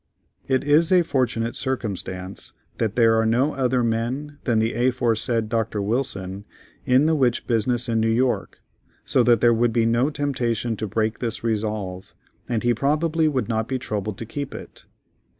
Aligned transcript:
It 0.47 0.63
is 0.63 0.91
a 0.91 1.03
fortunate 1.03 1.55
circumstance 1.55 2.53
that 2.79 2.95
there 2.95 3.19
are 3.21 3.25
no 3.27 3.53
other 3.53 3.83
men 3.83 4.39
than 4.45 4.57
the 4.57 4.73
aforesaid 4.73 5.47
Doctor 5.47 5.79
Wilson, 5.79 6.43
in 6.85 7.05
the 7.05 7.13
witch 7.13 7.45
business 7.45 7.87
in 7.87 7.99
New 7.99 8.09
York, 8.09 8.63
so 9.05 9.21
that 9.21 9.41
there 9.41 9.53
would 9.53 9.71
be 9.71 9.85
no 9.85 10.09
temptation 10.09 10.75
to 10.77 10.87
break 10.87 11.19
this 11.19 11.43
resolve, 11.43 12.15
and 12.49 12.63
he 12.63 12.73
probably 12.73 13.27
would 13.27 13.47
not 13.47 13.67
be 13.67 13.77
troubled 13.77 14.17
to 14.17 14.25
keep 14.25 14.55
it. 14.55 14.85